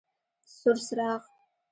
سور 0.59 0.77
څراغ: 0.85 1.21